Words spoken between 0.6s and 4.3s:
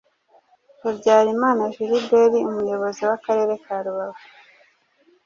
Habyarimana Gilbert umuyobozi w’akarere ka Rubavu